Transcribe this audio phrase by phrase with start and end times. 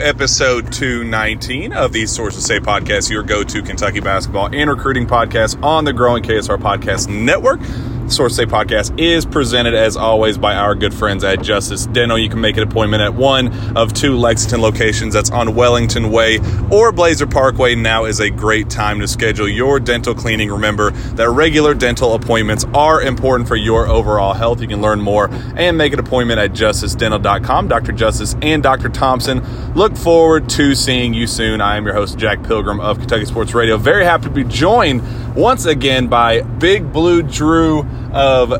[0.00, 5.62] Episode 219 of the Sources Say podcast, your go to Kentucky basketball and recruiting podcast
[5.62, 7.60] on the growing KSR Podcast Network.
[8.08, 12.18] Source Say podcast is presented as always by our good friends at Justice Dental.
[12.18, 16.38] You can make an appointment at one of two Lexington locations that's on Wellington Way
[16.70, 17.74] or Blazer Parkway.
[17.74, 20.50] Now is a great time to schedule your dental cleaning.
[20.50, 24.60] Remember that regular dental appointments are important for your overall health.
[24.60, 27.68] You can learn more and make an appointment at justicedental.com.
[27.68, 27.92] Dr.
[27.92, 28.88] Justice and Dr.
[28.90, 29.42] Thompson
[29.74, 31.60] look forward to seeing you soon.
[31.60, 33.76] I am your host, Jack Pilgrim of Kentucky Sports Radio.
[33.76, 35.02] Very happy to be joined
[35.34, 38.52] once again by Big Blue Drew of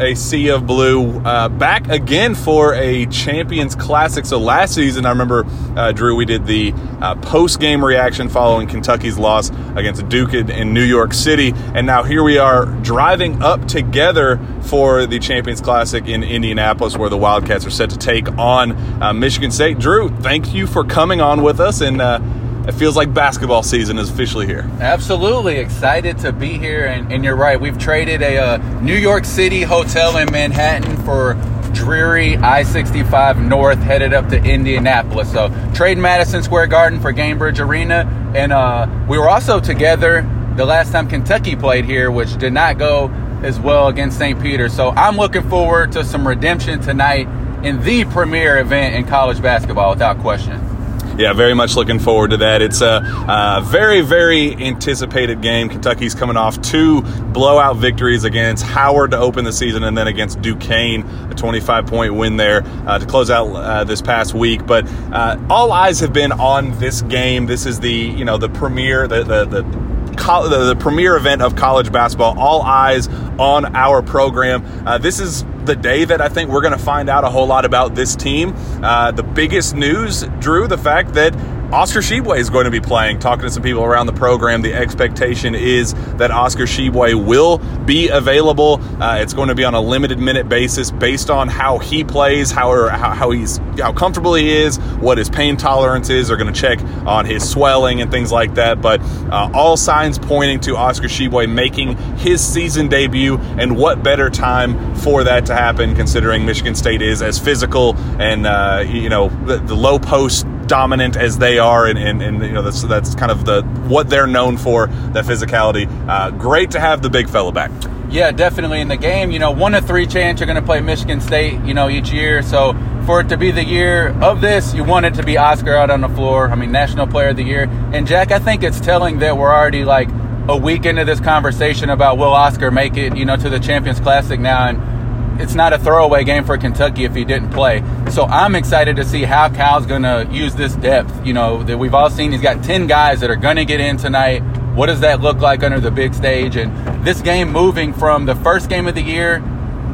[0.00, 4.24] a Sea of Blue, uh, back again for a Champions Classic.
[4.24, 5.44] So last season, I remember,
[5.76, 6.72] uh, Drew, we did the
[7.02, 11.52] uh, post game reaction following Kentucky's loss against Duke in New York City.
[11.74, 17.10] And now here we are driving up together for the Champions Classic in Indianapolis, where
[17.10, 18.72] the Wildcats are set to take on
[19.02, 19.78] uh, Michigan State.
[19.78, 21.82] Drew, thank you for coming on with us.
[21.82, 22.20] And uh,
[22.66, 24.70] it feels like basketball season is officially here.
[24.80, 27.60] Absolutely excited to be here, and, and you're right.
[27.60, 31.34] We've traded a, uh, New York City hotel in Manhattan for
[31.74, 35.32] dreary I-65 North, headed up to Indianapolis.
[35.32, 40.22] So trade Madison Square Garden for Gainbridge Arena, and uh, we were also together
[40.56, 43.08] the last time Kentucky played here, which did not go
[43.42, 44.40] as well against St.
[44.40, 44.68] Peter.
[44.68, 47.26] So I'm looking forward to some redemption tonight
[47.64, 50.71] in the premier event in college basketball, without question
[51.18, 52.62] yeah, very much looking forward to that.
[52.62, 55.68] It's a, a, very, very anticipated game.
[55.68, 60.40] Kentucky's coming off two blowout victories against Howard to open the season, and then against
[60.40, 64.66] Duquesne, a 25 point win there uh, to close out uh, this past week.
[64.66, 67.46] But uh, all eyes have been on this game.
[67.46, 71.56] This is the you know the premier the the, the the, the, premier event of
[71.56, 72.38] college basketball.
[72.38, 73.08] All eyes
[73.38, 74.64] on our program.
[74.86, 77.46] Uh, this is the day that I think we're going to find out a whole
[77.46, 78.54] lot about this team.
[78.82, 81.34] Uh, the biggest news, Drew, the fact that
[81.72, 83.18] Oscar Tshiebwe is going to be playing.
[83.18, 88.08] Talking to some people around the program, the expectation is that Oscar Tshiebwe will be
[88.08, 88.78] available.
[89.02, 92.50] Uh, it's going to be on a limited minute basis based on how he plays,
[92.50, 96.28] how, how, how he's how comfortable he is, what his pain tolerance is.
[96.28, 98.80] They're going to check on his swelling and things like that.
[98.80, 104.30] But uh, all signs pointing to Oscar Tshiebwe making his season debut, and what better
[104.30, 109.28] time for that to happen, considering Michigan State is as physical and uh, you know
[109.46, 113.14] the, the low post dominant as they are, and, and, and, you know that's that's
[113.14, 115.86] kind of the what they're known for, that physicality.
[116.08, 117.70] Uh, great to have the big fella back.
[118.10, 119.30] Yeah, definitely in the game.
[119.30, 121.62] You know, one of three chance you're going to play Michigan State.
[121.64, 122.42] You know, each year.
[122.42, 122.72] So
[123.04, 125.90] for it to be the year of this, you want it to be Oscar out
[125.90, 126.48] on the floor.
[126.48, 127.64] I mean, National Player of the Year.
[127.92, 130.08] And Jack, I think it's telling that we're already like
[130.48, 134.00] a week into this conversation about will Oscar make it, you know, to the Champions
[134.00, 137.82] Classic now and it's not a throwaway game for Kentucky if he didn't play.
[138.10, 141.26] So I'm excited to see how Cal's going to use this depth.
[141.26, 143.80] You know, that we've all seen he's got 10 guys that are going to get
[143.80, 144.40] in tonight.
[144.74, 146.56] What does that look like under the big stage?
[146.56, 149.42] And this game moving from the first game of the year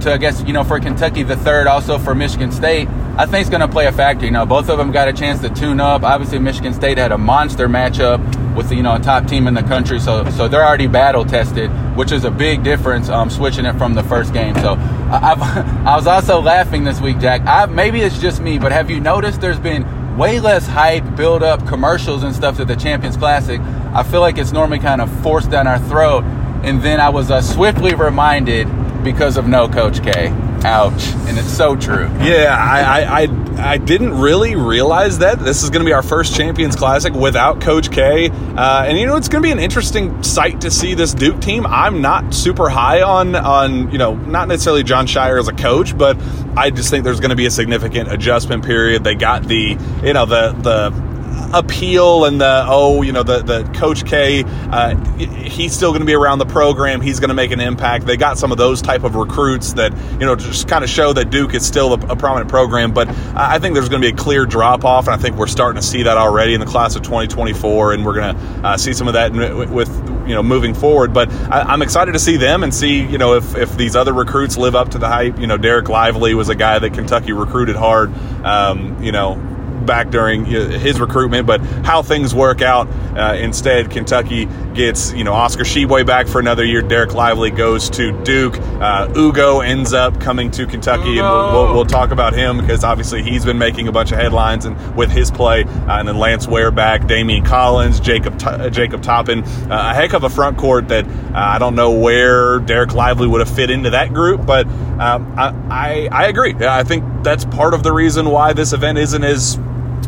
[0.03, 2.89] to, I guess, you know, for Kentucky, the third, also for Michigan State,
[3.19, 4.25] I think it's going to play a factor.
[4.25, 6.03] You know, both of them got a chance to tune up.
[6.03, 8.19] Obviously, Michigan State had a monster matchup
[8.55, 11.71] with you know a top team in the country, so so they're already battle tested,
[11.97, 13.09] which is a big difference.
[13.09, 14.55] Um, switching it from the first game.
[14.57, 15.43] So I've,
[15.87, 17.43] I was also laughing this week, Jack.
[17.47, 21.43] I, maybe it's just me, but have you noticed there's been way less hype, build
[21.43, 23.61] up, commercials and stuff to the Champions Classic?
[23.61, 26.25] I feel like it's normally kind of forced down our throat.
[26.63, 28.67] And then I was uh, swiftly reminded
[29.03, 30.29] because of no Coach K.
[30.65, 31.07] Ouch.
[31.27, 32.07] And it's so true.
[32.21, 35.39] Yeah, I, I, I, didn't really realize that.
[35.39, 38.29] This is going to be our first Champions Classic without Coach K.
[38.29, 41.41] Uh, and, you know, it's going to be an interesting sight to see this Duke
[41.41, 41.65] team.
[41.65, 45.97] I'm not super high on, on you know, not necessarily Jon Scheyer as a coach,
[45.97, 46.21] but
[46.57, 49.05] I just think there's going to be a significant adjustment period.
[49.05, 51.08] They got the, you know, the, the,
[51.53, 56.07] appeal and the oh you know the the coach K uh, he's still going to
[56.07, 57.01] be around the program.
[57.01, 58.07] He's going to make an impact.
[58.07, 61.13] They got some of those type of recruits that you know just kind of show
[61.13, 62.93] that Duke is still a, a prominent program.
[62.93, 65.47] But I think there's going to be a clear drop off and I think we're
[65.47, 68.77] starting to see that already in the class of 2024 and we're going to uh,
[68.77, 69.89] see some of that with
[70.29, 71.13] you know moving forward.
[71.13, 74.13] But I, am excited to see them and see you know if, if these other
[74.13, 75.39] recruits live up to the hype.
[75.39, 78.13] You know Derek Lively was a guy that Kentucky recruited hard.
[78.45, 79.55] Um, you know
[79.89, 82.87] back during his recruitment, but how things work out.
[83.17, 86.83] Uh, instead, Kentucky gets you know Oscar Tshiebwe back for another year.
[86.83, 88.57] Derek Lively goes to Duke.
[88.81, 92.85] Uh, Ugo ends up coming to Kentucky, and we'll, we'll, we'll, talk about him because
[92.85, 95.65] obviously he's been making a bunch of headlines and with his play.
[95.65, 100.13] Uh, and then Lance Ware back, Daimion Collins, Jacob T- Jacob Toppin, uh, a heck
[100.13, 103.71] of a front court that uh, I don't know where Derek Lively would have fit
[103.71, 106.55] into that group, but um, I, I I agree.
[106.61, 109.59] I think that's part of the reason why this event isn't as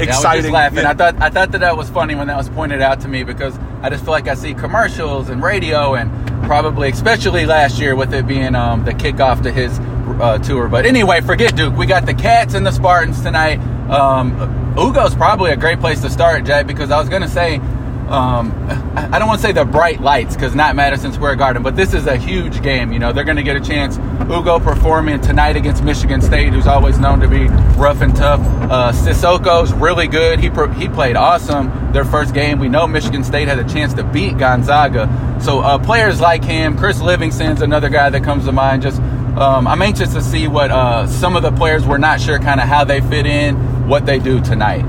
[0.00, 0.44] exciting.
[0.44, 0.84] I was laughing.
[0.86, 3.22] I thought I thought that that was funny when that was pointed out to me
[3.22, 6.10] because I just feel like I see commercials and radio and
[6.44, 9.78] probably especially last year with it being um, the kickoff to his
[10.20, 10.68] uh, tour.
[10.68, 11.76] But anyway, forget Duke.
[11.76, 13.58] We got the Cats and the Spartans tonight.
[13.90, 14.32] Um,
[14.76, 17.60] Ugo's probably a great place to start, Jay, because I was going to say
[18.10, 18.52] um,
[18.96, 21.94] I don't want to say the bright lights because not Madison Square Garden, but this
[21.94, 22.92] is a huge game.
[22.92, 23.98] You know, they're going to get a chance.
[24.30, 27.46] Ugo performing tonight against Michigan State, who's always known to be
[27.76, 28.40] rough and tough.
[28.70, 30.40] Uh, Sissoko's really good.
[30.40, 32.58] He he played awesome their first game.
[32.58, 35.38] We know Michigan State had a chance to beat Gonzaga.
[35.40, 38.82] So uh, players like him, Chris Livingston's another guy that comes to mind.
[38.82, 42.38] Just um, I'm anxious to see what uh, some of the players we're not sure
[42.38, 44.84] kind of how they fit in, what they do tonight.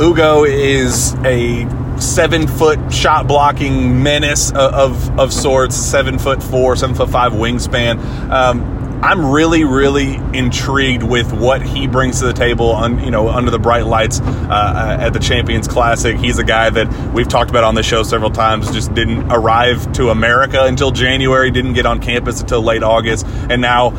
[0.00, 1.64] Ugo is a
[2.00, 7.98] seven foot shot blocking menace of, of sorts, seven foot four, seven foot five wingspan.
[8.30, 12.70] Um, I'm really, really intrigued with what he brings to the table.
[12.70, 16.70] On you know, under the bright lights uh, at the Champions Classic, he's a guy
[16.70, 18.70] that we've talked about on the show several times.
[18.72, 23.60] Just didn't arrive to America until January, didn't get on campus until late August, and
[23.60, 23.90] now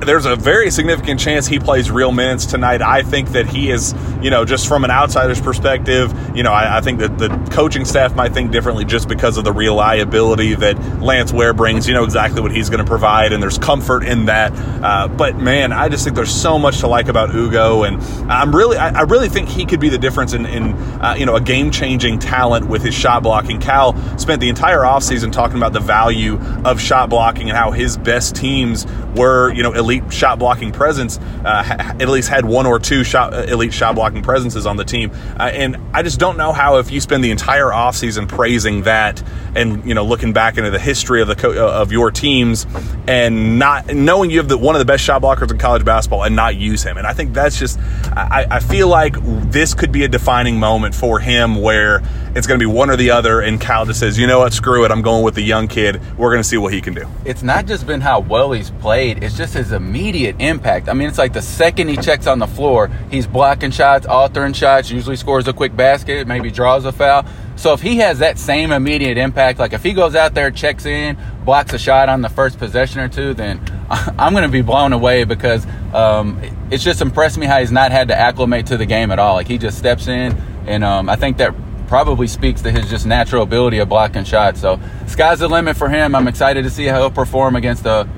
[0.00, 2.82] there's a very significant chance he plays real minutes tonight.
[2.82, 6.78] I think that he is, you know, just from an outsider's perspective, you know, I,
[6.78, 10.78] I think that the coaching staff might think differently just because of the reliability that
[11.00, 11.86] Lance Ware brings.
[11.88, 14.52] You know exactly what he's going to provide, and there's comfort in that.
[14.82, 18.54] Uh, but man, I just think there's so much to like about Ugo, and I'm
[18.54, 21.36] really, I, I really think he could be the difference in, in uh, you know,
[21.36, 23.60] a game changing talent with his shot blocking.
[23.60, 27.96] Cal spent the entire offseason talking about the value of shot blocking and how his
[27.96, 32.78] best teams were, you know, elite shot blocking presence, uh, at least had one or
[32.78, 35.10] two shot, uh, elite shot blocking presences on the team.
[35.38, 39.22] Uh, and I just don't know how if you spend the entire offseason praising that
[39.54, 42.66] and you know looking back into the history of the co- uh, of your teams
[43.06, 46.24] and not knowing you have the, one of the best shot blockers in college basketball
[46.24, 46.96] and not use him.
[46.96, 47.78] And I think that's just
[48.12, 49.16] I, I feel like
[49.50, 52.02] this could be a defining moment for him where
[52.34, 53.40] it's going to be one or the other.
[53.40, 56.00] And Cal just says, you know what, screw it, I'm going with the young kid.
[56.18, 57.06] We're going to see what he can do.
[57.24, 60.88] It's not just been how well he's played; it's just his immediate impact.
[60.88, 64.52] I mean, it's like the second he checks on the floor, he's blocking shots, altering
[64.52, 67.24] shots, usually scores a quick basket, maybe draws a foul.
[67.56, 70.86] So if he has that same immediate impact, like if he goes out there, checks
[70.86, 73.60] in, blocks a shot on the first possession or two, then
[73.90, 75.64] I'm going to be blown away because
[75.94, 76.40] um,
[76.70, 79.34] it's just impressed me how he's not had to acclimate to the game at all.
[79.34, 80.36] Like he just steps in,
[80.66, 81.54] and um, I think that
[81.86, 84.60] probably speaks to his just natural ability of blocking shots.
[84.60, 86.14] So sky's the limit for him.
[86.14, 88.08] I'm excited to see how he'll perform against a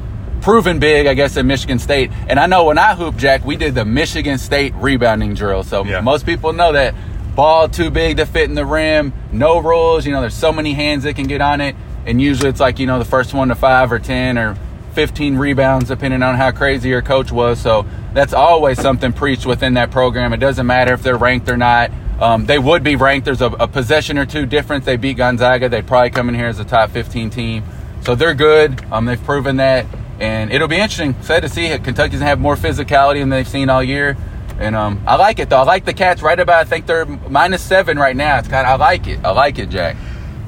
[0.40, 2.10] proven big, I guess, in Michigan State.
[2.28, 5.62] And I know when I hoop, Jack, we did the Michigan State rebounding drill.
[5.62, 6.00] So yeah.
[6.00, 6.94] most people know that
[7.34, 10.06] ball too big to fit in the rim, no rules.
[10.06, 11.76] You know, there's so many hands that can get on it.
[12.06, 14.56] And usually it's like, you know, the first one to five or 10 or
[14.94, 17.60] 15 rebounds, depending on how crazy your coach was.
[17.60, 17.84] So
[18.14, 20.32] that's always something preached within that program.
[20.32, 21.90] It doesn't matter if they're ranked or not.
[22.20, 23.26] Um, they would be ranked.
[23.26, 24.86] There's a, a, possession or two difference.
[24.86, 25.68] They beat Gonzaga.
[25.68, 27.64] They'd probably come in here as a top 15 team.
[28.02, 28.82] So they're good.
[28.90, 29.84] Um, they've proven that.
[30.18, 31.14] And it'll be interesting.
[31.22, 31.84] Sad to see it.
[31.84, 34.16] Kentucky's have more physicality than they've seen all year.
[34.58, 35.58] And um, I like it though.
[35.58, 36.60] I like the Cats right about.
[36.60, 38.38] I think they're minus seven right now.
[38.38, 39.22] It's kind of I like it.
[39.22, 39.96] I like it, Jack.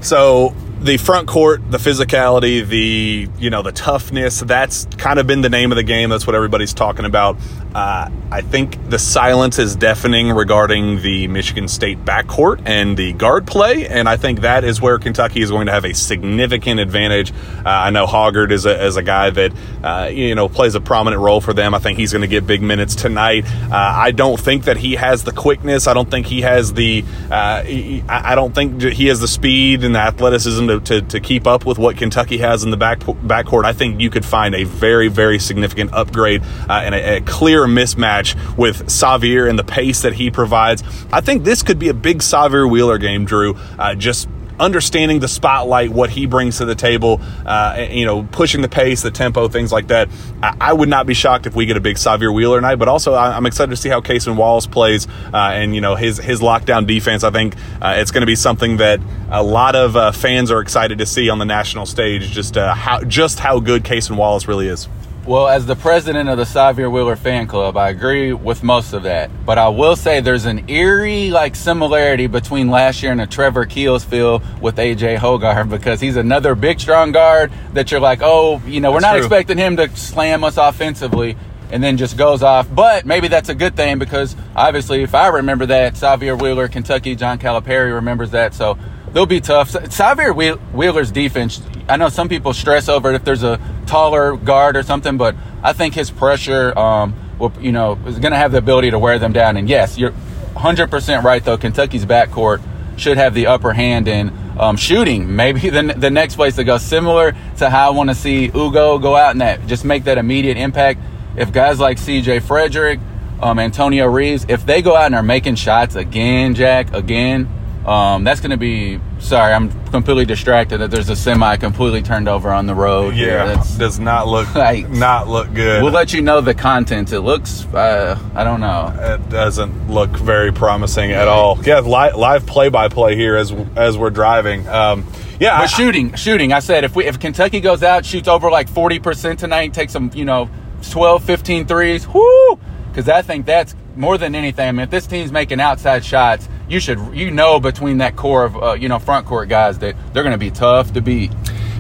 [0.01, 4.41] So the front court, the physicality, the you know the toughness.
[4.41, 6.11] That's kind of been the name of the game.
[6.11, 7.37] That's what everybody's talking about.
[7.75, 13.47] Uh, I think the silence is deafening regarding the Michigan State backcourt and the guard
[13.47, 17.33] play, and I think that is where Kentucky is going to have a significant advantage.
[17.33, 20.81] Uh, I know Hoggard is a, is a guy that uh, you know plays a
[20.81, 21.75] prominent role for them.
[21.75, 23.45] I think he's going to get big minutes tonight.
[23.47, 25.87] Uh, I don't think that he has the quickness.
[25.87, 27.05] I don't think he has the.
[27.31, 27.63] Uh,
[28.09, 31.67] I don't think he has the speed and the athleticism to, to, to keep up
[31.67, 33.65] with what Kentucky has in the back backcourt.
[33.65, 37.67] I think you could find a very very significant upgrade uh, and a, a clear
[37.67, 40.83] mismatch with Sahvir and the pace that he provides.
[41.13, 43.57] I think this could be a big Sahvir Wheeler game, Drew.
[43.79, 44.29] Uh, just
[44.61, 49.03] understanding the spotlight, what he brings to the table, uh, you know, pushing the pace,
[49.03, 50.09] the tempo, things like that.
[50.43, 52.89] I, I, would not be shocked if we get a big Sahvir Wheeler night, but
[52.89, 56.19] also I, am excited to see how Cason Wallace plays uh, and, you know, his,
[56.19, 57.25] his lockdown defense.
[57.25, 59.01] I think uh, it's going to be something that
[59.31, 62.75] a lot of uh, fans are excited to see on the national stage, just, uh,
[62.75, 64.89] how, just how good Cason Wallace really is.
[65.29, 69.03] Well, as the president of the Sahvir Wheeler fan club, I agree with most of
[69.03, 69.31] that.
[69.45, 73.67] But I will say there's an eerie like similarity between last year and the Trevor
[73.67, 78.63] Keels feel with AJ Hoggard because he's another big strong guard that you're like, oh,
[78.65, 79.19] you know, we're not true.
[79.19, 81.37] expecting him to slam us offensively
[81.71, 82.67] and then just goes off.
[82.75, 87.15] But maybe that's a good thing because obviously if I remember that, Sahvir Wheeler, Kentucky,
[87.15, 88.55] John Calipari remembers that.
[88.55, 88.79] So
[89.13, 89.73] they'll be tough.
[89.73, 94.77] Sahvir Wheeler's defense, I know some people stress over it if there's a taller guard
[94.77, 98.53] or something, but I think his pressure, um, will, you know, is going to have
[98.53, 99.57] the ability to wear them down.
[99.57, 100.13] And yes, you're
[100.55, 101.57] 100% right though.
[101.57, 102.63] Kentucky's backcourt
[102.97, 105.35] should have the upper hand in um, shooting.
[105.37, 108.99] Maybe the, the next place to go, similar to how I want to see Ugo
[108.99, 111.01] go out and that just make that immediate impact.
[111.37, 112.41] If guys like C.J.
[112.41, 112.99] Frederick,
[113.41, 117.49] um, Antonio Reeves, if they go out and are making shots again, Jack, again,
[117.89, 119.01] um, that's going to be.
[119.19, 120.79] Sorry, I'm completely distracted.
[120.79, 123.15] That there's a semi completely turned over on the road.
[123.17, 125.83] Yeah, that's, does not look Like- not look good.
[125.83, 127.13] we'll let you know the content.
[127.13, 127.65] It looks.
[127.67, 128.95] Uh, I don't know.
[128.99, 131.59] it doesn't look very promising at all.
[131.65, 134.69] Yeah, li- live play by play here as as we're driving.
[134.69, 135.07] Um,
[135.41, 136.53] yeah, I- But shooting, shooting.
[136.53, 140.11] I said if we if Kentucky goes out, shoots over like 40% tonight, takes some,
[140.15, 140.51] you know,
[140.91, 142.59] 12, 15 threes, whoo!
[142.91, 144.69] Because I think that's more than anything.
[144.69, 148.45] I mean, if this team's making outside shots, you should, you know, between that core
[148.45, 151.33] of, uh, you know, front court guys that they're going to be tough to beat.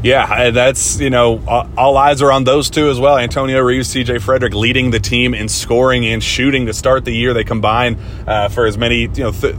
[0.02, 1.42] Yeah, that's you know
[1.76, 3.18] all- eyes are on those two as well.
[3.18, 4.18] Antonio Reeves, C.J.
[4.18, 7.35] Frederick leading the team in scoring and shooting to start the year.
[7.35, 9.33] They combine uh, for as many you know.
[9.33, 9.57] Th-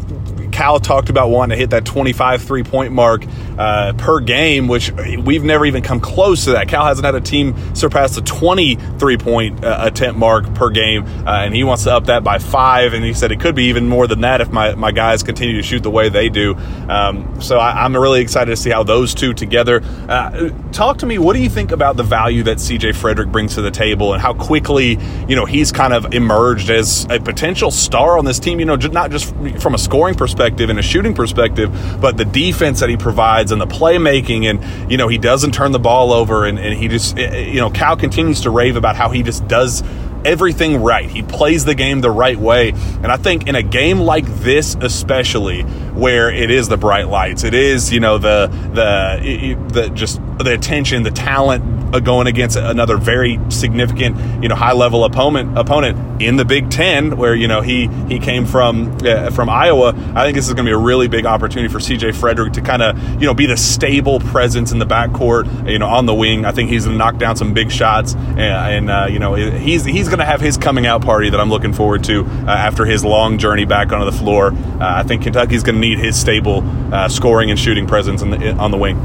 [0.59, 3.23] Cal talked about wanting to hit that 25 three point mark
[3.57, 6.67] uh, per game, which we've never even come close to that.
[6.67, 11.05] Cal hasn't had a team surpass the 20 three point uh, attempt mark per game,
[11.25, 12.91] uh, and he wants to up that by five.
[12.91, 15.55] And he said it could be even more than that if my, my guys continue
[15.55, 16.55] to shoot the way they do.
[16.89, 19.81] Um, so I, I'm really excited to see how those two together.
[20.09, 21.19] Uh, talk to me.
[21.19, 24.21] What do you think about the value that CJ Frederick brings to the table, and
[24.21, 28.59] how quickly you know he's kind of emerged as a potential star on this team?
[28.59, 32.79] You know, not just from a scoring perspective and a shooting perspective, but the defense
[32.79, 36.45] that he provides and the playmaking, and you know he doesn't turn the ball over,
[36.45, 39.23] and, and he just eh, eh, you know Cal continues to rave about how he
[39.23, 39.83] just does
[40.25, 41.09] everything right.
[41.09, 42.71] He plays the game the right way.
[42.71, 47.43] And I think in a game like this, especially where it is the bright lights,
[47.43, 52.55] it is, you know, the, the, the just the attention, the talent uh, going against
[52.55, 57.47] another very significant, you know, high level opponent, opponent in the Big Ten where, you
[57.47, 59.89] know, he, he came from, uh, from Iowa.
[60.15, 62.61] I think this is going to be a really big opportunity for CJ Frederick to
[62.61, 66.13] kind of, you know, be the stable presence in the backcourt, you know, on the
[66.13, 66.45] wing.
[66.45, 69.33] I think he's going to knock down some big shots and, and uh, you know,
[69.33, 72.51] he's, he's going to have his coming out party that I'm looking forward to uh,
[72.51, 74.53] after his long journey back onto the floor.
[74.53, 78.53] Uh, I think Kentucky's going to need his stable uh, scoring and shooting presence the,
[78.53, 78.97] on the wing.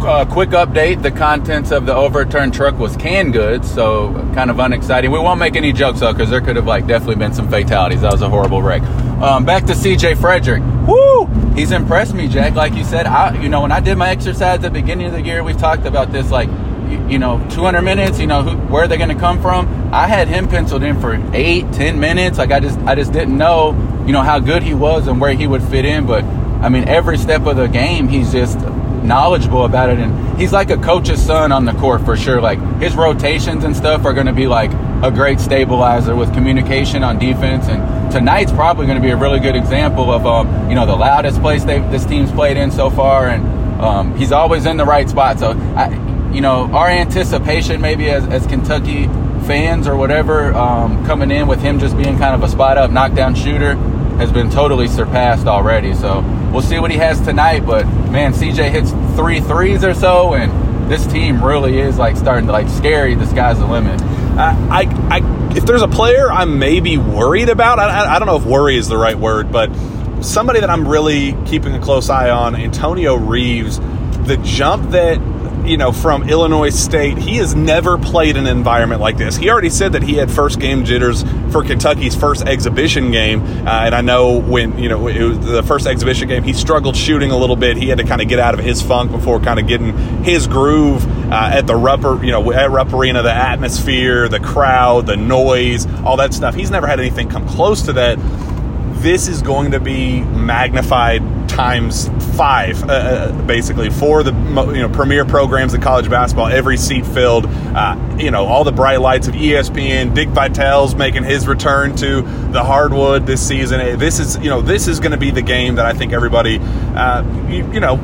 [0.00, 4.58] Uh, quick update: the contents of the overturned truck was canned goods, so kind of
[4.58, 5.10] unexciting.
[5.10, 8.02] We won't make any jokes though, because there could have like definitely been some fatalities.
[8.02, 8.82] That was a horrible wreck.
[9.20, 10.16] Um, back to C.J.
[10.16, 10.62] Frederick.
[10.86, 11.26] Woo!
[11.54, 12.54] He's impressed me, Jack.
[12.54, 15.12] Like you said, I you know when I did my exercise at the beginning of
[15.12, 16.30] the year, we've talked about this.
[16.30, 16.48] Like
[16.88, 18.20] you, you know, 200 minutes.
[18.20, 19.90] You know, who, where are they going to come from?
[19.92, 22.38] I had him penciled in for eight, ten minutes.
[22.38, 23.72] Like I just I just didn't know
[24.06, 26.24] you know how good he was and where he would fit in, but.
[26.56, 28.58] I mean, every step of the game, he's just
[29.06, 32.40] knowledgeable about it and he's like a coach's son on the court for sure.
[32.40, 34.72] Like his rotations and stuff are going to be like
[35.02, 39.40] a great stabilizer with communication on defense and tonight's probably going to be a really
[39.40, 43.28] good example of um, you know the loudest place this team's played in so far
[43.28, 45.38] and um, he's always in the right spot.
[45.38, 45.90] So I,
[46.32, 49.06] you know our anticipation maybe as, as Kentucky
[49.46, 52.90] fans or whatever um, coming in with him just being kind of a spot up
[52.90, 53.76] knockdown shooter
[54.18, 56.22] has been totally surpassed already so
[56.56, 57.60] we'll see what he has tonight.
[57.66, 62.46] But man, CJ hits three threes or so, and this team really is like starting
[62.46, 63.14] to like scary.
[63.14, 64.00] The sky's the limit.
[64.00, 68.26] Uh, I, I, if there's a player I'm maybe worried about, I, I, I don't
[68.26, 69.70] know if worry is the right word, but
[70.22, 73.78] somebody that I'm really keeping a close eye on, Antonio Reeves.
[73.78, 75.18] The jump that
[75.66, 79.36] you know, from Illinois State, he has never played an environment like this.
[79.36, 83.84] He already said that he had first game jitters for Kentucky's first exhibition game, uh,
[83.84, 87.30] and I know when you know it was the first exhibition game, he struggled shooting
[87.30, 87.76] a little bit.
[87.76, 90.46] He had to kind of get out of his funk before kind of getting his
[90.46, 95.16] groove uh, at the Rupp, you know, at Rupp Arena, the atmosphere, the crowd, the
[95.16, 96.54] noise, all that stuff.
[96.54, 98.18] He's never had anything come close to that
[99.02, 101.22] this is going to be magnified
[101.56, 106.48] times five, uh, basically, for the you know premier programs in college basketball.
[106.48, 110.14] Every seat filled, uh, you know, all the bright lights of ESPN.
[110.14, 113.98] Dick Vitale's making his return to the hardwood this season.
[113.98, 116.58] This is you know this is going to be the game that I think everybody,
[116.60, 117.98] uh, you, you, know,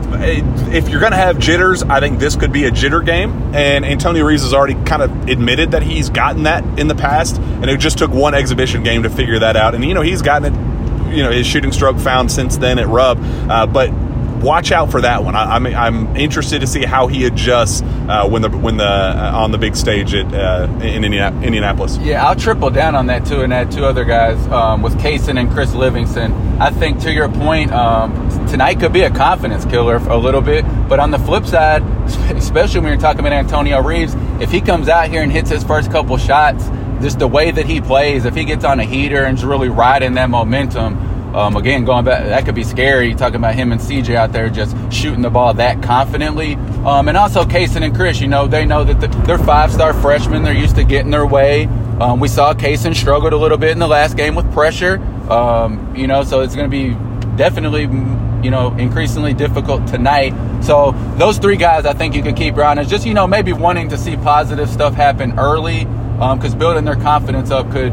[0.73, 3.55] if you're going to have jitters, I think this could be a jitter game.
[3.55, 7.37] And Antonio Reeves has already kind of admitted that he's gotten that in the past,
[7.37, 9.75] and it just took one exhibition game to figure that out.
[9.75, 10.72] And you know he's gotten it
[11.13, 13.91] you know his shooting stroke found since then at Rupp, uh, but
[14.43, 15.35] watch out for that one.
[15.35, 18.85] I, am I'm, I'm interested to see how he adjusts uh, when the when the
[18.85, 21.97] uh, on the big stage at uh, in Indianapolis.
[21.99, 25.39] Yeah, I'll triple down on that too, and add two other guys um, with Cason
[25.39, 26.33] and Chris Livingston.
[26.61, 28.13] I think to your point, um,
[28.49, 31.83] tonight could be a confidence killer a little bit, but on the flip side,
[32.37, 35.65] especially when you're talking about Antonio Reeves, if he comes out here and hits his
[35.65, 36.69] first couple shots
[37.03, 39.69] just the way that he plays, if he gets on a heater and is really
[39.69, 40.97] riding that momentum,
[41.35, 43.15] um, again, going back, that could be scary.
[43.15, 46.55] Talking about him and CJ out there just shooting the ball that confidently,
[46.85, 48.21] um, and also Cason and Chris.
[48.21, 50.43] You know, they know that the, they're five-star freshmen.
[50.43, 51.65] They're used to getting their way.
[52.01, 54.99] Um, we saw Cason struggled a little bit in the last game with pressure.
[55.31, 56.95] Um, you know, so it's going to be
[57.37, 57.83] definitely,
[58.45, 60.35] you know, increasingly difficult tonight.
[60.63, 62.79] So those three guys, I think you could keep around.
[62.79, 65.87] It's just you know maybe wanting to see positive stuff happen early,
[66.37, 67.93] because um, building their confidence up could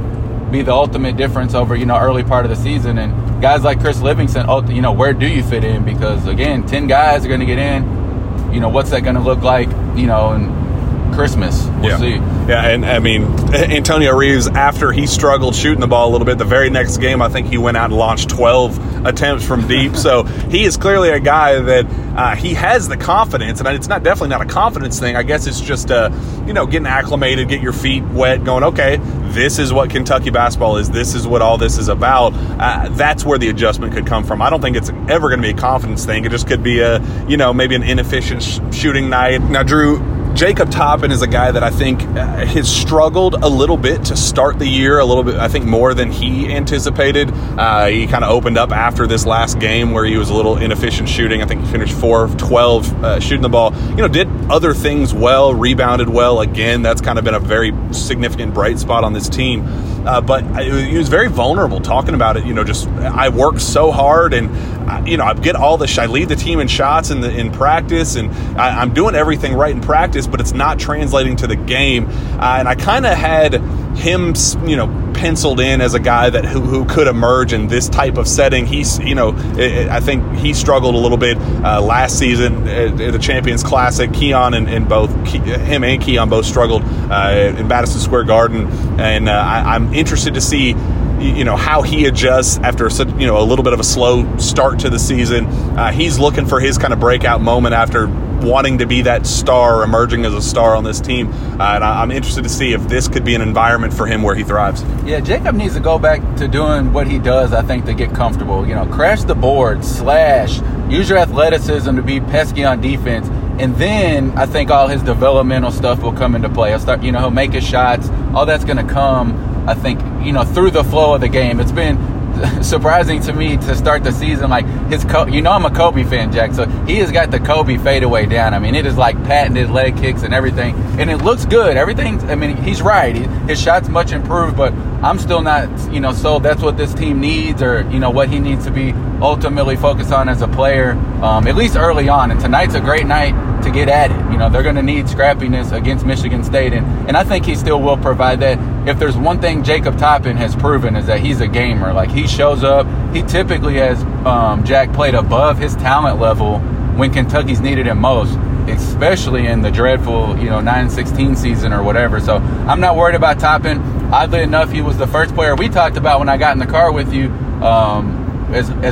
[0.52, 3.00] be the ultimate difference over you know early part of the season.
[3.00, 5.84] And guys like Chris Livingston, you know, where do you fit in?
[5.84, 8.54] Because again, ten guys are going to get in.
[8.54, 9.70] You know, what's that going to look like?
[9.98, 11.66] You know, and Christmas.
[11.82, 11.98] We'll yeah.
[11.98, 12.39] see.
[12.50, 16.40] Yeah, and I mean, Antonio Reeves, after he struggled shooting the ball a little bit,
[16.40, 19.96] the very next game, I think he went out and launched 12 attempts from deep.
[19.96, 21.86] so he is clearly a guy that
[22.18, 25.16] uh, he has the confidence, and it's not definitely not a confidence thing.
[25.16, 26.10] I guess it's just, uh,
[26.48, 28.98] you know, getting acclimated, get your feet wet, going, okay,
[29.30, 30.90] this is what Kentucky basketball is.
[30.90, 32.34] This is what all this is about.
[32.34, 34.42] Uh, that's where the adjustment could come from.
[34.42, 36.26] I don't think it's ever going to be a confidence thing.
[36.26, 39.40] It just could be a, you know, maybe an inefficient sh- shooting night.
[39.44, 40.00] Now, Drew,
[40.36, 44.16] Jacob Toppin is a guy that I think uh, has struggled a little bit to
[44.16, 47.30] start the year, a little bit, I think, more than he anticipated.
[47.32, 50.58] Uh, he kind of opened up after this last game where he was a little
[50.58, 51.42] inefficient shooting.
[51.42, 53.74] I think he finished 4 of 12 uh, shooting the ball.
[53.90, 56.40] You know, did other things well, rebounded well.
[56.42, 59.68] Again, that's kind of been a very significant bright spot on this team.
[60.10, 62.44] Uh, but he was very vulnerable talking about it.
[62.44, 64.50] You know, just I work so hard, and
[64.90, 66.00] uh, you know I get all the.
[66.02, 69.54] I lead the team in shots in the in practice, and I, am doing everything
[69.54, 72.08] right in practice, but it's not translating to the game.
[72.08, 73.62] Uh, and I kind of had
[74.00, 74.34] him,
[74.68, 78.18] you know, penciled in as a guy that who, who could emerge in this type
[78.18, 78.66] of setting.
[78.66, 82.96] He's, you know, it, I think he struggled a little bit uh, last season at,
[82.98, 84.12] the Champions Classic.
[84.14, 89.28] Keon and, and both him and Keon both struggled uh, in Madison Square Garden, and
[89.28, 90.74] uh, I, I'm interested to see
[91.20, 94.38] you know how he adjusts after such you know a little bit of a slow
[94.38, 95.46] start to the season.
[95.46, 98.08] Uh, he's looking for his kind of breakout moment after
[98.42, 101.28] wanting to be that star, emerging as a star on this team.
[101.60, 104.24] Uh, and I, am interested to see if this could be an environment for him
[104.24, 104.84] where he thrives.
[105.06, 108.14] Yeah, Jacob needs to go back to doing what he does, I think, to get
[108.14, 108.68] comfortable.
[108.68, 113.28] You know, crash the board, slash, use your athleticism to be pesky on defense.
[113.60, 116.72] And then I think all his developmental stuff will come into play.
[116.72, 118.10] I'll start, you know, he'll make his shots.
[118.34, 121.60] All that's going to come, I think, you know, through the flow of the game.
[121.60, 121.98] It's been
[122.62, 124.50] surprising to me to start the season.
[124.50, 126.54] Like his, you know, I'm a Kobe fan, Jack.
[126.54, 128.54] So he has got the Kobe fadeaway down.
[128.54, 131.78] I mean, it is like patented leg kicks and everything, and it looks good.
[131.78, 132.20] Everything.
[132.30, 133.16] I mean, he's right.
[133.16, 136.44] His shot's much improved, but I'm still not, you know, sold.
[136.44, 140.12] That's what this team needs, or you know, what he needs to be ultimately focused
[140.12, 140.92] on as a player,
[141.22, 142.32] um, at least early on.
[142.32, 144.32] And tonight's a great night to get at it.
[144.32, 147.56] You know, they're going to need scrappiness against Michigan State, and and I think he
[147.56, 148.58] still will provide that.
[148.90, 151.94] If there's one thing Jacob Toppin has proven is that he's a gamer.
[151.94, 152.88] Like he shows up.
[153.14, 156.58] He typically has um, Jack played above his talent level
[156.98, 158.36] when Kentucky's needed him most,
[158.68, 162.20] especially in the dreadful you know 9-16 season or whatever.
[162.20, 163.78] So I'm not worried about Toppin.
[164.12, 166.66] Oddly enough, he was the first player we talked about when I got in the
[166.66, 167.30] car with you.
[167.64, 168.26] Um,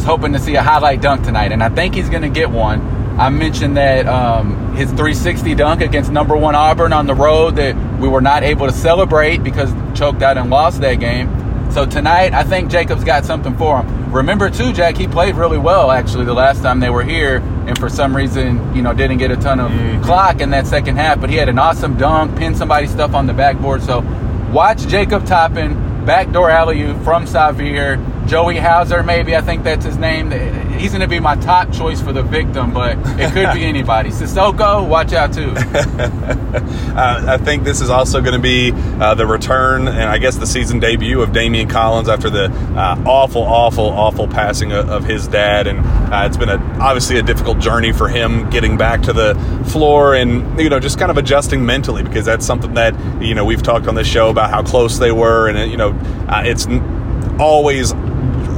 [0.05, 2.81] hoping to see a highlight dunk tonight, and I think he's going to get one.
[3.19, 7.75] I mentioned that um, his 360 dunk against number one Auburn on the road that
[7.99, 11.71] we were not able to celebrate because choked out and lost that game.
[11.71, 14.13] So tonight, I think Jacob's got something for him.
[14.13, 17.77] Remember too, Jack, he played really well actually the last time they were here, and
[17.77, 20.01] for some reason, you know, didn't get a ton of mm-hmm.
[20.03, 21.19] clock in that second half.
[21.19, 23.81] But he had an awesome dunk, pinned somebody's stuff on the backboard.
[23.81, 23.99] So
[24.51, 30.31] watch Jacob Toppin, backdoor alley from Sahvir Joey Hauser, maybe I think that's his name.
[30.77, 34.09] He's going to be my top choice for the victim, but it could be anybody.
[34.09, 35.53] Sissoko, watch out too.
[35.57, 40.37] uh, I think this is also going to be uh, the return and I guess
[40.37, 45.05] the season debut of Daimion Collins after the uh, awful, awful, awful passing of, of
[45.05, 45.79] his dad, and
[46.13, 49.35] uh, it's been a, obviously a difficult journey for him getting back to the
[49.67, 53.45] floor and you know just kind of adjusting mentally because that's something that you know
[53.45, 55.91] we've talked on this show about how close they were, and you know
[56.27, 56.67] uh, it's
[57.39, 57.97] always uh,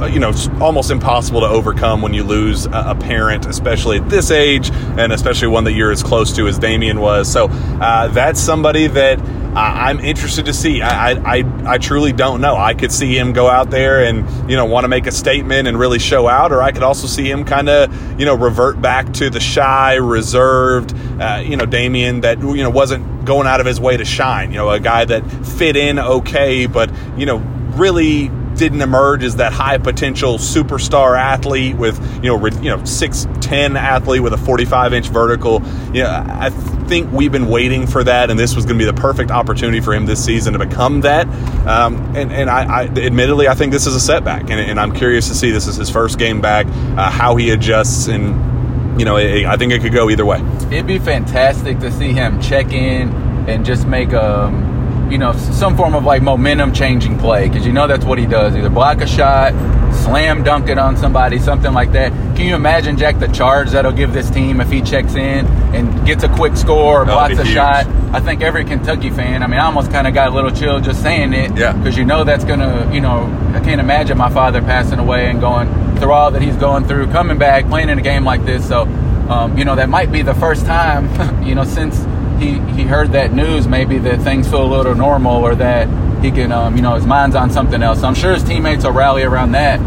[0.06, 4.30] you know it's almost impossible to overcome when you lose a, parent, especially at this
[4.30, 7.30] age, and especially one that you're as close to as Daimion was.
[7.30, 10.82] So uh, that's somebody that uh, I'm interested to see.
[10.82, 12.56] I, I I truly don't know.
[12.56, 15.66] I could see him go out there and you know want to make a statement
[15.66, 18.80] and really show out, or I could also see him kind of you know revert
[18.80, 23.60] back to the shy, reserved, uh, you know Daimion that you know wasn't going out
[23.60, 24.50] of his way to shine.
[24.50, 27.38] You know, a guy that fit in okay, but you know
[27.74, 28.30] really
[28.60, 33.26] didn't emerge as that high potential superstar athlete with you know re, you know six
[33.40, 35.62] ten athlete with a 45 inch vertical.
[35.94, 38.90] You know, I think we've been waiting for that, and this was going to be
[38.90, 41.26] the perfect opportunity for him this season to become that.
[41.66, 44.92] Um, and and I, I, admittedly, I think this is a setback, and, and, I'm
[44.92, 49.06] curious to see this is his first game back, uh, how he adjusts, and you
[49.06, 50.42] know, I think it could go either way.
[50.70, 53.08] It'd be fantastic to see him check in
[53.48, 54.69] and just make a.
[55.10, 58.26] You know, some form of like momentum changing play because you know that's what he
[58.26, 58.54] does.
[58.54, 59.52] Either block a shot,
[59.92, 62.12] slam dunk it on somebody, something like that.
[62.36, 66.06] Can you imagine, Jack, the charge that'll give this team if he checks in and
[66.06, 67.54] gets a quick score or blocks a huge.
[67.54, 67.86] shot?
[68.12, 70.80] I think every Kentucky fan, I mean, I almost kind of got a little chill
[70.80, 71.56] just saying it.
[71.56, 71.72] Yeah.
[71.72, 75.26] Because you know that's going to, you know, I can't imagine my father passing away
[75.28, 78.44] and going through all that he's going through, coming back, playing in a game like
[78.44, 78.66] this.
[78.66, 78.82] So,
[79.28, 82.04] um, you know, that might be the first time, you know, since
[82.40, 85.88] he, he heard that news, maybe that things feel a little normal or that
[86.22, 88.02] he can, um, you know, his mind's on something else.
[88.02, 89.80] I'm sure his teammates will rally around that.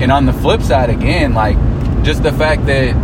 [0.00, 1.56] And on the flip side, again, like
[2.04, 2.94] just the fact that,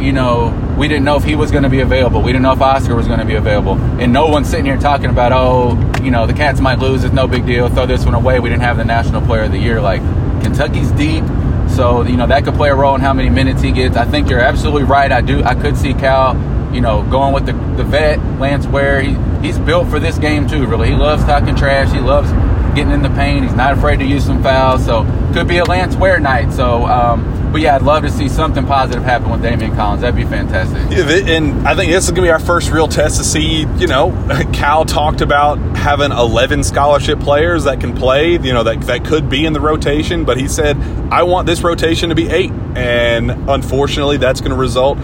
[0.00, 2.20] you know, we didn't know if he was going to be available.
[2.22, 3.74] We didn't know if Oscar was going to be available.
[4.00, 7.02] And no one's sitting here talking about, oh, you know, the Cats might lose.
[7.04, 7.68] It's no big deal.
[7.68, 8.38] Throw this one away.
[8.38, 9.80] We didn't have the National Player of the Year.
[9.80, 10.00] Like,
[10.42, 11.24] Kentucky's deep.
[11.68, 13.96] So, you know, that could play a role in how many minutes he gets.
[13.96, 15.10] I think you're absolutely right.
[15.10, 15.42] I do.
[15.42, 16.34] I could see Cal,
[16.72, 19.00] you know, going with the, the vet, Lance Ware.
[19.00, 20.66] He, he's built for this game too.
[20.66, 21.92] Really, he loves talking trash.
[21.92, 22.30] He loves
[22.74, 23.44] getting in the paint.
[23.44, 24.84] He's not afraid to use some fouls.
[24.84, 26.52] So could be a Lance Ware night.
[26.52, 30.02] So, um, but yeah, I'd love to see something positive happen with Daimion Collins.
[30.02, 30.78] That'd be fantastic.
[30.90, 33.66] Yeah, and I think this is going to be our first real test to see.
[33.78, 34.10] You know,
[34.52, 38.32] Cal talked about having 11 scholarship players that can play.
[38.32, 40.76] You know, that that could be in the rotation, but he said,
[41.10, 42.52] "I want this rotation to be eight.
[42.76, 44.98] And unfortunately, that's going to result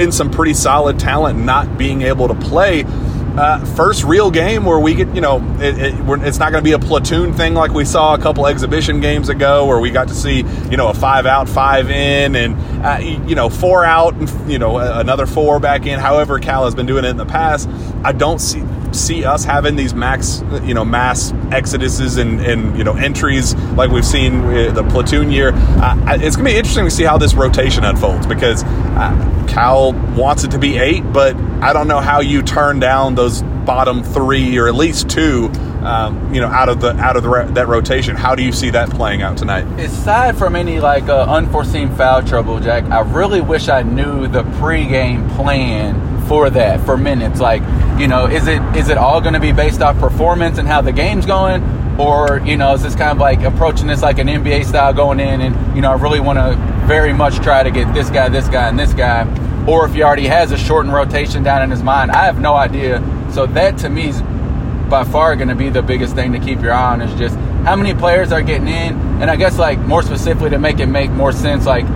[0.00, 2.84] in some pretty solid talent not being able to play
[3.36, 5.94] uh, first real game where we get, you know, it, it,
[6.26, 9.28] it's not going to be a platoon thing like we saw a couple exhibition games
[9.28, 10.38] ago where we got to see,
[10.70, 14.58] you know, a five out, five in, and, uh, you know, four out, and, you
[14.58, 17.68] know, another four back in, however Cal has been doing it in the past.
[18.04, 22.84] I don't see see us having these max, you know, mass exoduses and, and you
[22.84, 24.42] know entries like we've seen
[24.74, 25.52] the platoon year.
[25.54, 30.44] Uh, it's to be interesting to see how this rotation unfolds because uh, Cal wants
[30.44, 34.58] it to be eight, but I don't know how you turn down those bottom three
[34.58, 35.50] or at least two,
[35.82, 38.16] um, you know, out of the out of the, that rotation.
[38.16, 39.64] How do you see that playing out tonight?
[39.78, 44.42] Aside from any like uh, unforeseen foul trouble, Jack, I really wish I knew the
[44.42, 47.40] pregame plan for that for minutes.
[47.40, 47.60] Like,
[47.98, 50.80] you know, is it is it all going to be based off performance and how
[50.80, 51.60] the game's going,
[51.98, 55.18] or you know, is this kind of like approaching this like an NBA style going
[55.18, 58.28] in, and you know, I really want to very much try to get this guy,
[58.28, 59.26] this guy, and this guy,
[59.66, 62.54] or if he already has a shortened rotation down in his mind, I have no
[62.54, 63.02] idea.
[63.32, 64.22] So that to me is
[64.88, 67.34] by far going to be the biggest thing to keep your eye on is just
[67.64, 70.86] how many players are getting in, and I guess like more specifically to make it
[70.86, 71.86] make more sense, like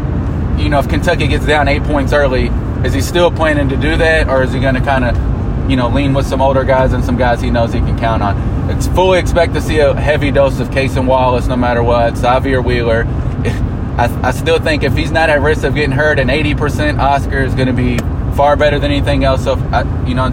[0.59, 2.51] you know, if Kentucky gets down eight points early,
[2.85, 5.77] is he still planning to do that, or is he going to kind of, you
[5.77, 8.71] know, lean with some older guys and some guys he knows he can count on?
[8.71, 12.15] It's fully expect to see a heavy dose of Cason Wallace no matter what.
[12.15, 13.05] Sahvir Wheeler.
[13.99, 17.41] I, I still think if he's not at risk of getting hurt, an 80% Oscar
[17.41, 17.99] is going to be
[18.35, 19.45] far better than anything else.
[19.45, 20.25] So, I, you know,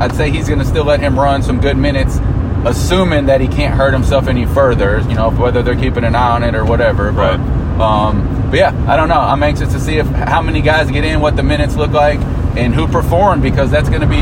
[0.00, 2.18] I'd say he's going to still let him run some good minutes,
[2.64, 5.00] assuming that he can't hurt himself any further.
[5.00, 7.12] You know, whether they're keeping an eye on it or whatever.
[7.12, 7.40] But,
[7.80, 9.18] um, but yeah, I don't know.
[9.18, 12.20] I'm anxious to see if how many guys get in, what the minutes look like,
[12.56, 14.20] and who perform because that's going to be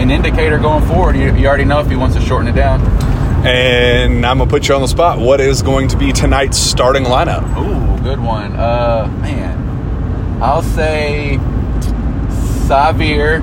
[0.00, 1.16] an indicator going forward.
[1.16, 2.80] You, you already know if he wants to shorten it down.
[3.44, 5.18] And I'm gonna put you on the spot.
[5.18, 7.42] What is going to be tonight's starting lineup?
[7.58, 8.52] Ooh, good one.
[8.52, 11.38] Uh, man, I'll say
[12.68, 13.42] Sahvir,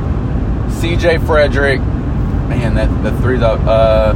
[0.80, 1.18] C.J.
[1.26, 1.82] Frederick.
[1.82, 3.38] Man, that the three.
[3.42, 4.14] Uh,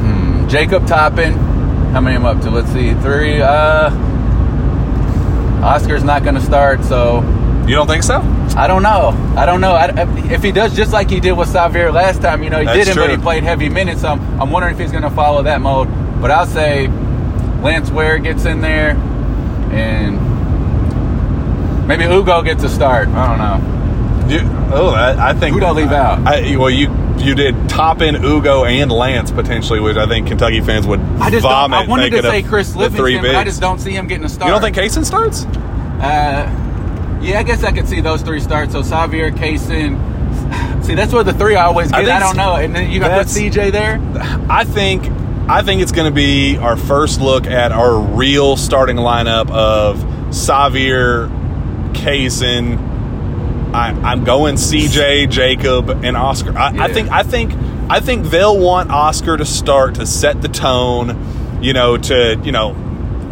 [0.00, 1.34] hmm, Jacob Toppin.
[1.92, 2.50] How many am I up to?
[2.50, 3.40] Let's see, three.
[3.40, 4.09] Uh,
[5.62, 7.20] Oscar's not going to start, so.
[7.66, 8.20] You don't think so?
[8.56, 9.10] I don't know.
[9.36, 9.72] I don't know.
[9.72, 9.92] I,
[10.32, 12.78] if he does just like he did with Sahvir last time, you know, he That's
[12.78, 13.04] didn't, true.
[13.04, 14.00] but he played heavy minutes.
[14.00, 15.88] So I'm, I'm wondering if he's going to follow that mode.
[16.20, 16.88] But I'll say
[17.62, 18.90] Lance Ware gets in there,
[19.72, 20.18] and
[21.86, 23.08] maybe Ugo gets a start.
[23.08, 23.79] I don't know.
[24.30, 24.40] You,
[24.72, 26.26] oh, I, I think who don't leave out?
[26.26, 26.88] I, well, you
[27.18, 31.42] you did Toppin Ugo and Lance potentially, which I think Kentucky fans would I just
[31.42, 31.80] vomit.
[31.80, 34.48] I wanted to say Chris Livingston, but I just don't see him getting a start.
[34.48, 35.44] You don't think Cason starts?
[35.44, 38.72] Uh, yeah, I guess I could see those three starts.
[38.72, 40.08] So Sahvir, Cason.
[40.84, 42.08] See, that's where the three I always get.
[42.08, 42.54] I, I don't know.
[42.56, 44.00] And then you got put CJ there.
[44.48, 45.04] I think
[45.48, 49.98] I think it's going to be our first look at our real starting lineup of
[50.30, 51.28] Sahvir,
[51.92, 52.78] Cason,
[53.74, 56.56] I, am going CJ, Jacob, and Oscar.
[56.56, 56.84] I, yeah.
[56.84, 57.52] I, think I think
[57.90, 62.52] I think they'll want Oscar to start to set the tone you know, to you
[62.52, 62.74] know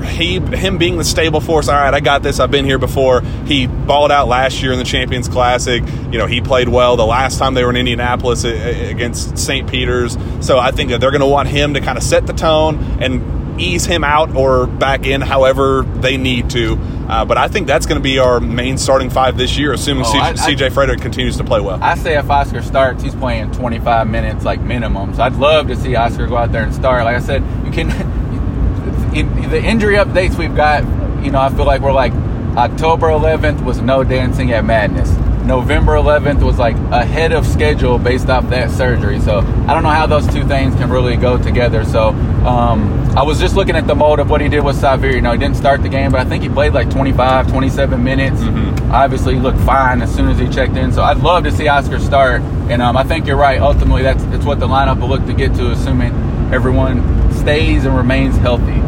[0.05, 1.69] he him being the stable force.
[1.69, 2.41] All right, I got this.
[2.41, 3.23] I've been here before.
[3.47, 5.83] He balled out last year in the Champions Classic.
[6.13, 9.69] You know, he played well the last time they were in Indianapolis against St.
[9.69, 10.17] Peter's.
[10.41, 12.79] So I think that they're going to want him to kind of set the tone
[13.01, 16.79] and ease him out or back in, however they need to.
[17.09, 20.05] Uh, but I think that's going to be our main starting five this year, assuming
[20.05, 21.83] oh, CJ Frederick continues to play well.
[21.83, 25.15] I say if Oscar starts, he's playing 25 minutes like minimum.
[25.15, 27.05] So I'd love to see Oscar go out there and start.
[27.05, 27.91] Like I said, you can
[29.15, 30.83] in, the injury updates we've got,
[31.25, 32.13] you know, I feel like we're like
[32.57, 35.11] October 11th was no dancing at Madness.
[35.45, 39.19] November 11th was like ahead of schedule based off that surgery.
[39.21, 41.85] So I don't know how those two things can really go together.
[41.85, 42.11] So
[42.49, 44.83] um, I was just looking at the mode of what he did with.
[44.83, 48.03] You know, he didn't start the game, but I think he played like 25, 27
[48.03, 48.41] minutes.
[48.41, 48.91] Mm-hmm.
[48.91, 50.91] Obviously, he looked fine as soon as he checked in.
[50.93, 52.41] So I'd love to see Oscar start.
[52.71, 53.61] And um, I think you're right.
[53.61, 56.13] Ultimately, that's, that's what the lineup will look to get to, assuming
[56.53, 58.88] everyone stays and remains healthy.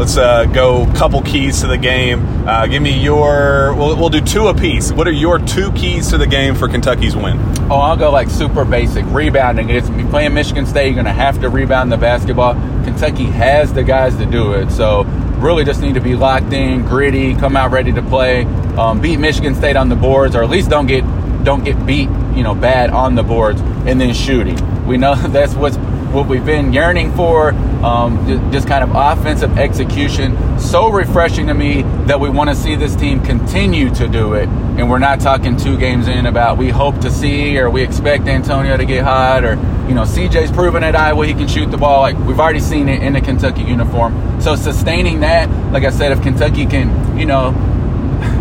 [0.00, 2.24] Let's uh, go couple keys to the game.
[2.48, 3.74] Uh, give me your.
[3.74, 4.90] We'll, we'll do two apiece.
[4.90, 7.38] What are your two keys to the game for Kentucky's win?
[7.70, 9.68] Oh, I'll go like super basic rebounding.
[9.68, 10.86] It's playing Michigan State.
[10.86, 12.54] You're going to have to rebound the basketball.
[12.82, 14.70] Kentucky has the guys to do it.
[14.70, 15.02] So
[15.36, 18.44] really, just need to be locked in, gritty, come out ready to play,
[18.78, 21.02] um, beat Michigan State on the boards, or at least don't get
[21.44, 24.86] don't get beat, you know, bad on the boards, and then shooting.
[24.86, 25.76] We know that's what's
[26.12, 27.50] what we've been yearning for,
[27.84, 30.36] um, just kind of offensive execution.
[30.58, 34.48] So refreshing to me that we want to see this team continue to do it.
[34.48, 38.26] And we're not talking two games in about we hope to see or we expect
[38.26, 39.54] Antonio to get hot or,
[39.88, 42.00] you know, CJ's proven at Iowa he can shoot the ball.
[42.00, 44.40] Like we've already seen it in the Kentucky uniform.
[44.40, 47.54] So sustaining that, like I said, if Kentucky can, you know,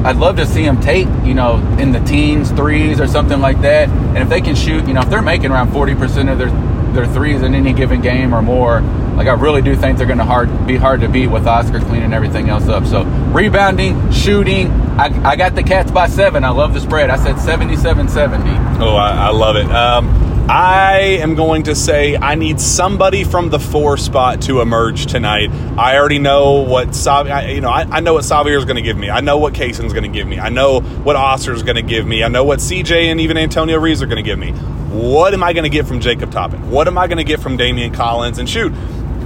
[0.04, 3.62] I'd love to see them take, you know, in the teens, threes, or something like
[3.62, 3.90] that.
[3.90, 6.50] And if they can shoot, you know, if they're making around 40% of their
[6.94, 8.82] their threes in any given game or more.
[8.82, 11.80] Like I really do think they're going to hard be hard to beat with Oscar
[11.80, 12.86] cleaning everything else up.
[12.86, 14.72] So rebounding, shooting.
[15.00, 16.44] I, I got the Cats by seven.
[16.44, 17.10] I love the spread.
[17.10, 18.80] I said 77-70.
[18.82, 19.66] Oh, I, I love it.
[19.66, 20.08] Um,
[20.50, 25.52] I am going to say I need somebody from the four spot to emerge tonight.
[25.78, 27.70] I already know what Sav- you know.
[27.70, 29.12] I, I know what Sahvir is going to give me.
[29.12, 30.40] I know what Cason's going to give me.
[30.40, 32.24] I know what Oscar is going to give me.
[32.24, 34.56] I know what CJ and even Antonio Reeves are going to give me.
[34.90, 36.70] What am I going to get from Jacob Toppin?
[36.72, 38.40] What am I going to get from Daimion Collins?
[38.40, 38.74] And shoot,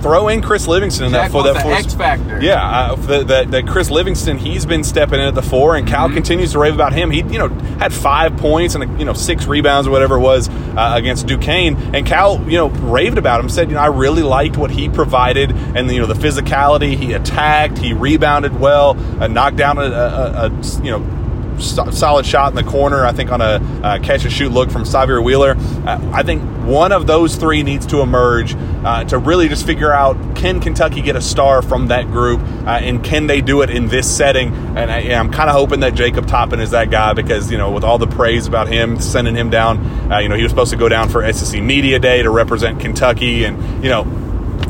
[0.03, 1.85] throw in Chris Livingston in that for that force.
[1.85, 2.41] X factor.
[2.41, 6.07] Yeah, uh, that, that Chris Livingston he's been stepping in at the four, and Cal
[6.07, 6.15] mm-hmm.
[6.15, 7.09] continues to rave about him.
[7.09, 7.47] He you know
[7.79, 11.77] had five points and you know six rebounds or whatever it was uh, against Duquesne,
[11.95, 13.49] and Cal you know raved about him.
[13.49, 16.97] Said you know I really liked what he provided, and you know the physicality.
[16.97, 20.49] He attacked, he rebounded well, uh, knocked down a, a, a
[20.83, 21.22] you know
[21.59, 23.05] solid shot in the corner.
[23.05, 25.55] I think on a catch and shoot look from Sahvir Wheeler.
[25.85, 29.91] Uh, I think one of those three needs to emerge uh, to really just figure
[29.91, 33.69] out can Kentucky get a star from that group uh, and can they do it
[33.69, 34.53] in this setting?
[34.77, 37.71] And I, am kind of hoping that Jacob Toppin is that guy because you know
[37.71, 40.71] with all the praise about him sending him down, uh, you know he was supposed
[40.71, 44.03] to go down for SEC Media Day to represent Kentucky, and you know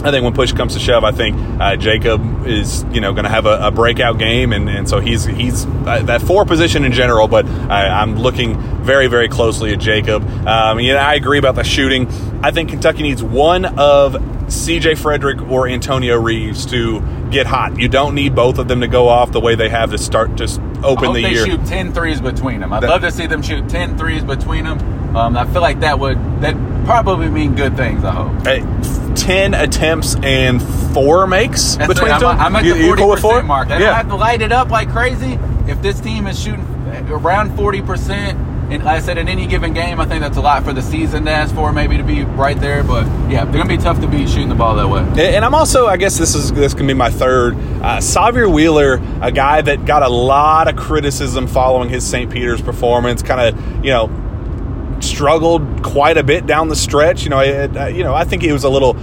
[0.03, 3.23] I think when push comes to shove, I think uh, Jacob is you know going
[3.23, 6.83] to have a, a, breakout game, and, and so he's he's uh, that four position
[6.83, 7.29] in general.
[7.29, 10.27] But I, am looking very very closely at Jacob.
[10.45, 12.07] Um, you know, I agree about the shooting.
[12.43, 14.95] I think Kentucky needs one of C.J.
[14.95, 17.79] Frederick or Antonio Reeves to get hot.
[17.79, 20.37] You don't need both of them to go off the way they have to start
[20.37, 20.43] to
[20.83, 21.45] open the they year.
[21.45, 22.73] shoot 10 threes between them.
[22.73, 25.15] I'd that, love to see them shoot 10 threes between them.
[25.15, 28.03] Um, I feel like that would that probably mean good things.
[28.03, 28.45] I hope.
[28.45, 28.61] Hey,
[29.15, 30.61] ten attempts and
[30.93, 32.23] four makes That's between them.
[32.23, 33.67] I'm, I'm at the you, forty percent mark.
[33.69, 33.95] They yeah.
[33.95, 35.39] have to light it up like crazy.
[35.67, 36.65] If this team is shooting
[37.09, 38.37] around forty percent,
[38.71, 40.81] and like I said, in any given game, I think that's a lot for the
[40.81, 42.83] season to ask for, maybe to be right there.
[42.83, 45.01] But yeah, they're gonna be tough to beat shooting the ball that way.
[45.33, 47.55] And I'm also, I guess this is this can be my third.
[47.55, 52.31] Uh, Sahvir Wheeler, a guy that got a lot of criticism following his St.
[52.31, 54.07] Peter's performance, kind of you know
[55.13, 57.23] struggled quite a bit down the stretch.
[57.23, 58.97] You know, I, you know, I think he was a little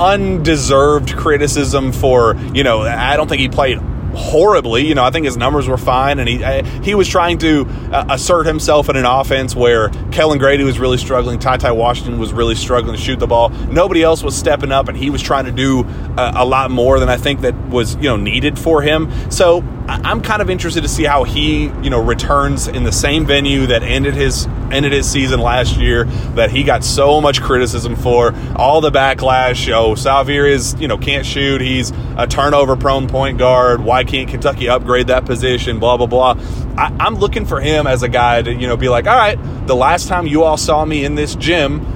[0.00, 2.82] undeserved criticism for you know.
[2.82, 3.78] I don't think he played
[4.14, 4.86] horribly.
[4.86, 6.38] You know, I think his numbers were fine, and he
[6.82, 10.98] he was trying to uh, assert himself in an offense where Kellan Grady was really
[10.98, 13.48] struggling, Ty Ty Washington was really struggling to shoot the ball.
[13.48, 15.84] Nobody else was stepping up, and he was trying to do
[16.16, 19.10] uh, a lot more than I think that was you know needed for him.
[19.30, 23.26] So I'm kind of interested to see how he you know returns in the same
[23.26, 26.04] venue that ended his ended his season last year
[26.34, 28.34] that he got so much criticism for.
[28.56, 29.72] All the backlash.
[29.72, 31.60] Oh, Sahvir is you know can't shoot.
[31.60, 33.82] He's a turnover prone point guard.
[33.82, 35.78] Why can't Kentucky upgrade that position?
[35.78, 36.36] Blah blah blah.
[36.76, 39.38] I, I'm looking for him as a guy to you know be like, all right,
[39.66, 41.92] the last time you all saw me in this gym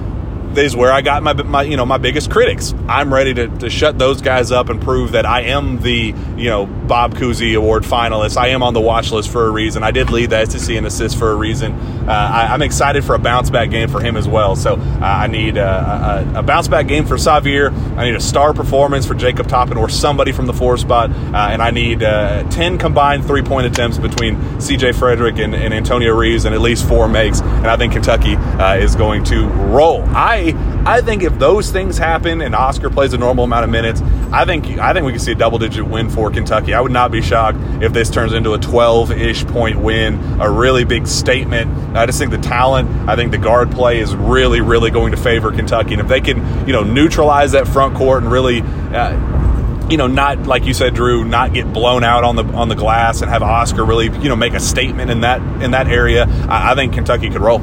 [0.57, 2.73] is where I got my, my you know my biggest critics.
[2.87, 6.49] I'm ready to, to shut those guys up and prove that I am the you
[6.49, 8.37] know Bob Cousy Award finalist.
[8.37, 9.83] I am on the watch list for a reason.
[9.83, 11.96] I did lead the SEC in assists for a reason.
[12.07, 14.55] Uh, I, am excited for a bounce back game for him as well.
[14.55, 17.71] So uh, I need a, a, a, bounce back game for Sahvir.
[17.97, 21.49] I need a star performance for Jacob Toppin or somebody from the four spot, uh,
[21.51, 24.91] and I need uh, ten combined three point attempts between C.J.
[24.91, 27.41] Fredrick and, and, Antonio Reeves, and at least four makes.
[27.41, 30.03] And I think Kentucky uh, is going to roll.
[30.07, 30.53] I
[30.85, 34.45] I think if those things happen and Oscar plays a normal amount of minutes, I
[34.45, 36.73] think I think we can see a double digit win for Kentucky.
[36.73, 40.49] I would not be shocked if this turns into a 12 ish point win, a
[40.49, 41.95] really big statement.
[41.95, 45.17] I just think the talent, I think the guard play is really, really going to
[45.17, 45.93] favor Kentucky.
[45.93, 50.07] And if they can, you know, neutralize that front court and really, uh, you know,
[50.07, 53.31] not like you said, Drew, not get blown out on the on the glass and
[53.31, 56.75] have Oscar really, you know, make a statement in that in that area, I, I
[56.75, 57.59] think Kentucky could roll.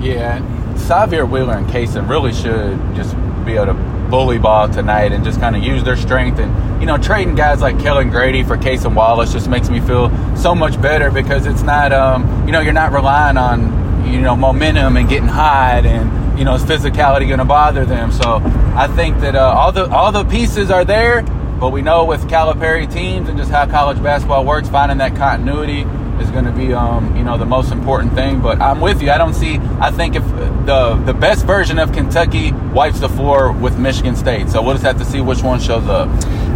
[0.00, 0.40] Yeah,
[0.74, 5.40] Sahvir Wheeler and Cason really should just be able to bully ball tonight and just
[5.40, 6.38] kind of use their strength.
[6.38, 10.10] And, you know, trading guys like Kellan Grady for Cason Wallace just makes me feel
[10.36, 14.36] so much better because it's not, um, you know, you're not relying on, you know,
[14.36, 18.12] momentum and getting high and, you know, is physicality going to bother them?
[18.12, 18.42] So
[18.76, 21.22] I think that uh, all the all the pieces are there,
[21.58, 25.86] but we know with Calipari teams and just how college basketball works, finding that continuity
[26.20, 28.40] is going to be, um, you know, the most important thing.
[28.40, 29.10] But I'm with you.
[29.10, 29.58] I don't see.
[29.80, 30.24] I think if
[30.66, 34.84] the the best version of Kentucky wipes the floor with Michigan State, so we'll just
[34.84, 36.08] have to see which one shows up.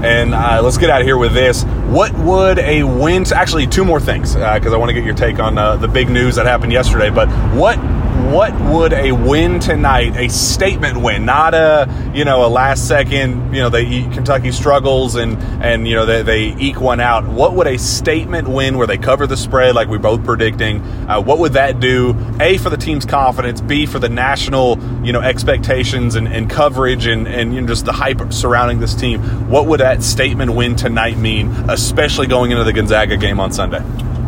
[0.04, 1.64] And uh, let's get out of here with this.
[1.86, 3.24] What would a win?
[3.32, 5.88] Actually, two more things because uh, I want to get your take on uh, the
[5.88, 7.10] big news that happened yesterday.
[7.10, 7.78] But what
[8.32, 13.54] what would a win tonight, a statement win, not a you know a last second,
[13.54, 17.26] you know they Kentucky struggles and and you know they, they eke one out.
[17.26, 20.82] What would a statement win where they cover the spread like we both predicting?
[21.08, 22.16] Uh, what would that do?
[22.40, 27.06] A for the team's confidence, B for the national you know expectations and, and coverage
[27.06, 29.20] and and you know, just the hype surrounding this team.
[29.48, 33.82] What would that statement win tonight mean, especially going into the Gonzaga game on Sunday?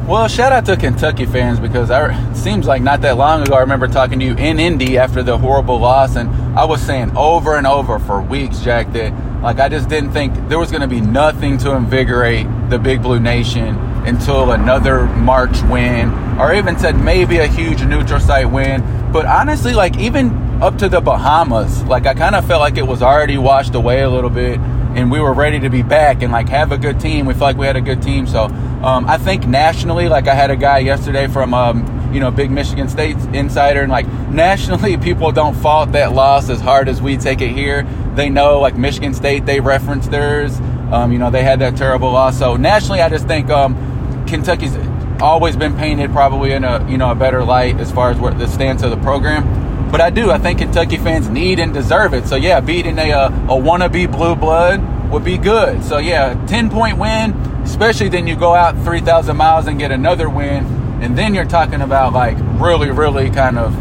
[0.09, 3.57] Well, shout out to Kentucky fans because I, it seems like not that long ago
[3.57, 7.15] I remember talking to you in Indy after the horrible loss, and I was saying
[7.15, 10.81] over and over for weeks, Jack, that like I just didn't think there was going
[10.81, 16.09] to be nothing to invigorate the Big Blue Nation until another March win,
[16.41, 18.81] or even said maybe a huge neutral site win.
[19.13, 20.31] But honestly, like even
[20.63, 24.01] up to the Bahamas, like I kind of felt like it was already washed away
[24.01, 24.59] a little bit
[24.97, 27.27] and we were ready to be back and like have a good team.
[27.27, 28.27] We felt like we had a good team.
[28.27, 32.31] So um, I think nationally, like I had a guy yesterday from um, you know
[32.31, 37.03] big Michigan State insider, and like nationally, people don't fault that loss as hard as
[37.03, 37.83] we take it here.
[38.15, 40.59] They know like Michigan State, they reference theirs.
[40.91, 42.39] Um, you know they had that terrible loss.
[42.39, 44.77] So nationally, I just think um, Kentucky's
[45.21, 48.47] always been painted probably in a you know a better light as far as the
[48.47, 49.58] stance of the program.
[49.91, 50.31] But I do.
[50.31, 52.27] I think Kentucky fans need and deserve it.
[52.27, 55.83] So yeah, beating a a, a wannabe blue blood would be good.
[55.83, 57.33] So yeah, ten point win,
[57.65, 60.67] especially then you go out three thousand miles and get another win,
[61.03, 63.75] and then you're talking about like really, really kind of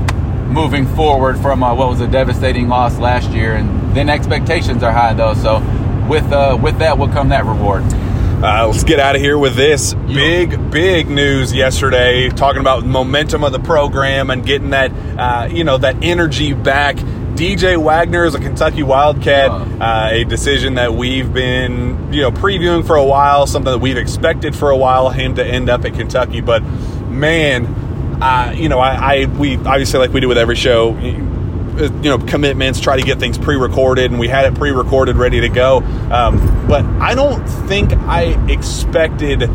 [0.49, 4.93] moving forward from uh, what was a devastating loss last year, and then expectations are
[4.93, 5.33] high though.
[5.33, 5.59] So
[6.09, 7.83] with uh, with that will come that reward.
[8.39, 13.43] Uh, let's get out of here with this big, big news yesterday, talking about momentum
[13.43, 16.97] of the program and getting that, uh, you know, that energy back.
[17.33, 22.85] DJ Wagner is a Kentucky Wildcat, uh, a decision that we've been, you know, previewing
[22.85, 25.95] for a while, something that we've expected for a while, him to end up at
[25.95, 26.41] Kentucky.
[26.41, 26.61] But
[27.09, 27.65] man,
[28.21, 31.01] uh, you know, I, I, we obviously like we do with every show uh,
[31.77, 35.49] you know commitments, try to get things pre-recorded, and we had it pre-recorded, ready to
[35.49, 35.77] go.
[36.11, 39.49] Um, but I don't think I expected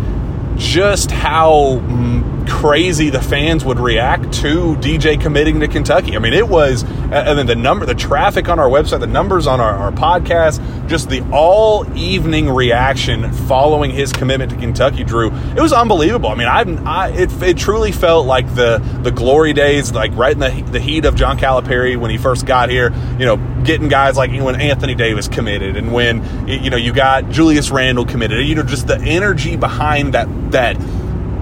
[0.63, 6.15] just how mm, crazy the fans would react to DJ committing to Kentucky.
[6.15, 9.49] I mean, it was, and then the number, the traffic on our website, the numbers
[9.49, 15.33] on our, our podcast, just the all evening reaction following his commitment to Kentucky, Drew.
[15.33, 16.29] It was unbelievable.
[16.31, 20.33] I mean, I, I it, it truly felt like the the glory days, like right
[20.33, 22.93] in the the heat of John Calipari when he first got here.
[23.19, 27.31] You know, getting guys like when Anthony Davis committed, and when you know you got
[27.31, 28.47] Julius Randle committed.
[28.47, 30.77] You know, just the energy behind that that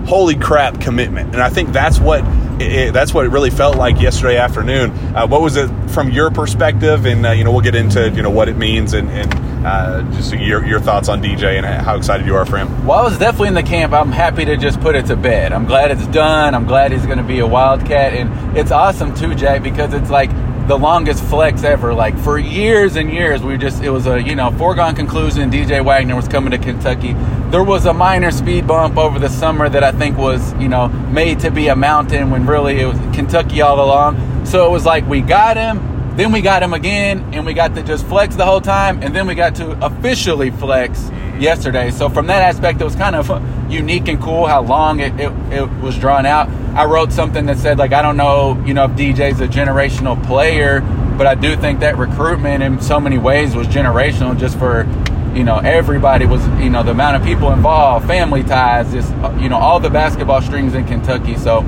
[0.06, 1.34] holy crap commitment.
[1.34, 2.24] And I think that's what
[2.60, 4.90] it, that's what it really felt like yesterday afternoon.
[5.14, 7.06] Uh, what was it from your perspective?
[7.06, 10.02] And uh, you know, we'll get into you know what it means and, and uh,
[10.12, 12.86] just your your thoughts on DJ and how excited you are for him.
[12.86, 13.92] Well, I was definitely in the camp.
[13.92, 15.52] I'm happy to just put it to bed.
[15.52, 16.54] I'm glad it's done.
[16.54, 20.10] I'm glad he's going to be a Wildcat, and it's awesome too, Jack, because it's
[20.10, 20.30] like
[20.70, 21.92] the longest flex ever.
[21.92, 25.50] Like for years and years, we just it was a you know foregone conclusion.
[25.50, 27.12] DJ Wagner was coming to Kentucky.
[27.50, 30.86] There was a minor speed bump over the summer that I think was you know
[30.86, 34.46] made to be a mountain when really it was Kentucky all along.
[34.46, 37.74] So it was like we got him Then we got him again, and we got
[37.74, 41.10] to just flex the whole time, and then we got to officially flex
[41.40, 41.90] yesterday.
[41.90, 43.30] So from that aspect, it was kind of
[43.70, 46.48] unique and cool how long it, it, it was drawn out.
[46.74, 50.22] I wrote something that said like I don't know, you know, if DJ's a generational
[50.26, 50.80] player,
[51.16, 54.86] but I do think that recruitment in so many ways was generational just for
[55.34, 59.10] you know everybody was you know the amount of people involved family ties just
[59.40, 61.60] you know all the basketball strings in kentucky so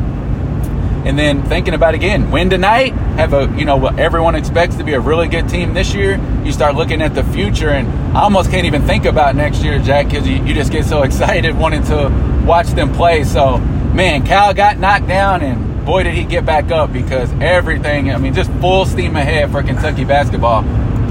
[1.05, 4.85] and then thinking about again win tonight have a you know what everyone expects to
[4.85, 8.23] be a really good team this year you start looking at the future and i
[8.23, 11.57] almost can't even think about next year jack because you, you just get so excited
[11.57, 12.09] wanting to
[12.47, 16.71] watch them play so man cal got knocked down and boy did he get back
[16.71, 20.63] up because everything i mean just full steam ahead for kentucky basketball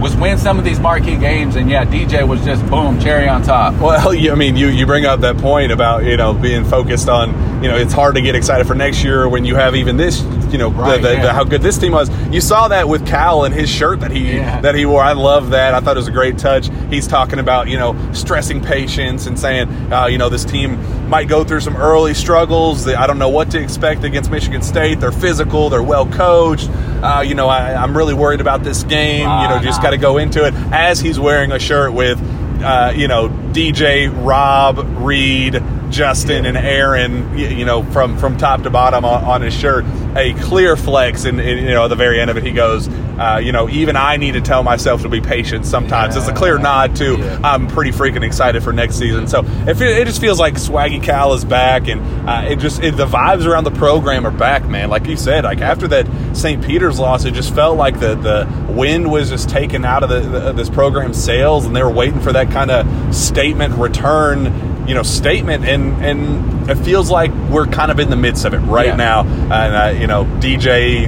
[0.01, 3.43] was win some of these marquee games, and yeah, DJ was just boom, cherry on
[3.43, 3.75] top.
[3.75, 7.29] Well, I mean, you you bring up that point about you know being focused on
[7.63, 10.21] you know it's hard to get excited for next year when you have even this
[10.51, 11.21] you know right, the, the, yeah.
[11.23, 12.09] the, how good this team was.
[12.31, 14.61] You saw that with Cal and his shirt that he yeah.
[14.61, 15.03] that he wore.
[15.03, 15.73] I love that.
[15.73, 16.69] I thought it was a great touch.
[16.89, 21.27] He's talking about you know stressing patience and saying uh, you know this team might
[21.27, 22.87] go through some early struggles.
[22.87, 24.99] I don't know what to expect against Michigan State.
[24.99, 25.69] They're physical.
[25.69, 26.69] They're well coached.
[27.03, 29.27] Uh, you know, I, am really worried about this game.
[29.27, 32.21] Uh, you know, just got to go into it as he's wearing a shirt with,
[32.61, 35.55] uh, you know, DJ, Rob, Reed,
[35.91, 37.37] Justin, and Aaron.
[37.37, 39.85] You know, from from top to bottom on, on his shirt,
[40.15, 41.25] a clear flex.
[41.25, 43.69] And, and, you know, at the very end of it, he goes, uh, you know,
[43.69, 46.15] even I need to tell myself to be patient sometimes.
[46.15, 46.21] Yeah.
[46.21, 47.39] It's a clear nod to yeah.
[47.43, 49.27] I'm pretty freaking excited for next season.
[49.27, 52.97] So it, it just feels like Swaggy Cal is back, and uh, it just it,
[52.97, 54.89] the vibes around the program are back, man.
[54.89, 56.63] Like you said, like after that St.
[56.63, 60.21] Peter's loss, it just felt like the the wind was just taken out of the,
[60.21, 64.45] the, this program's sails, and they were waiting for that kind of statement return,
[64.91, 68.53] you know, statement, and and it feels like we're kind of in the midst of
[68.53, 68.95] it right yeah.
[68.97, 69.21] now.
[69.21, 71.07] And uh, you know, DJ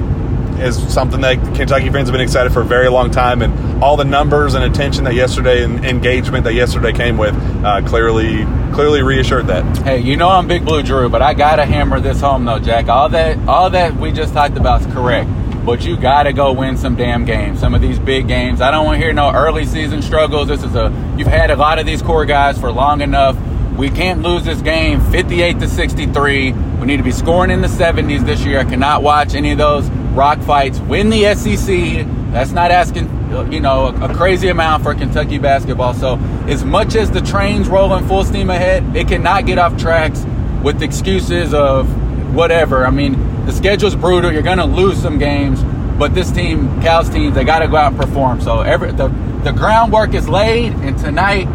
[0.58, 3.98] is something that Kentucky fans have been excited for a very long time, and all
[3.98, 9.02] the numbers and attention that yesterday and engagement that yesterday came with uh, clearly clearly
[9.02, 9.76] reassured that.
[9.82, 12.88] Hey, you know I'm Big Blue Drew, but I gotta hammer this home though, Jack.
[12.88, 15.28] All that all that we just talked about is correct.
[15.66, 17.60] But you gotta go win some damn games.
[17.60, 18.62] Some of these big games.
[18.62, 20.48] I don't want to hear no early season struggles.
[20.48, 23.36] This is a you've had a lot of these core guys for long enough.
[23.76, 26.52] We can't lose this game 58 to 63.
[26.52, 28.60] We need to be scoring in the 70s this year.
[28.60, 32.06] I cannot watch any of those rock fights, win the SEC.
[32.32, 33.06] That's not asking,
[33.52, 35.92] you know, a, crazy amount for Kentucky basketball.
[35.92, 40.24] So, as much as the train's rolling full steam ahead, it cannot get off tracks
[40.62, 41.88] with excuses of
[42.32, 42.86] whatever.
[42.86, 44.32] I mean, the schedule's brutal.
[44.32, 45.62] You're going to lose some games,
[45.98, 48.40] but this team, Cal's team, they got to go out and perform.
[48.40, 49.08] So, every the
[49.42, 51.46] the groundwork is laid, and tonight,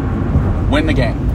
[0.69, 1.28] win the game.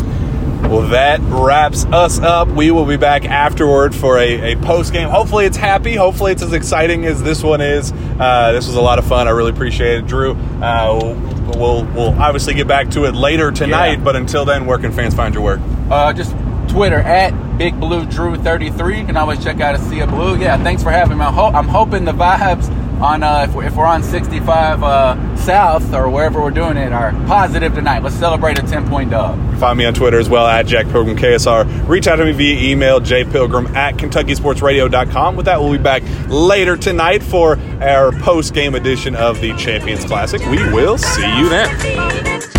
[0.74, 2.48] Well, that wraps us up.
[2.48, 5.08] We will be back afterward for a, a post game.
[5.08, 5.94] Hopefully, it's happy.
[5.94, 7.92] Hopefully, it's as exciting as this one is.
[8.18, 9.28] Uh, this was a lot of fun.
[9.28, 10.32] I really appreciate it, Drew.
[10.60, 11.14] Uh,
[11.56, 13.98] we'll we'll obviously get back to it later tonight.
[13.98, 14.04] Yeah.
[14.04, 15.60] But until then, where can fans find your work?
[15.90, 16.34] Uh, just
[16.66, 18.98] Twitter at Big Blue Drew 33.
[18.98, 20.36] You can always check out a Sea of Blue.
[20.40, 21.24] Yeah, thanks for having me.
[21.24, 22.66] I'm, ho- I'm hoping the vibes
[23.04, 26.92] on uh, if, we're, if we're on 65 uh, South or wherever we're doing it
[26.92, 28.02] are positive tonight.
[28.02, 29.38] Let's celebrate a 10 point dub.
[29.58, 31.86] Find me on Twitter as well at Jack Pilgrim KSR.
[31.86, 35.36] Reach out to me via email jpilgrim at KentuckySportsRadio.com.
[35.36, 40.04] With that, we'll be back later tonight for our post game edition of the Champions
[40.04, 40.40] Classic.
[40.46, 42.53] We will see you then.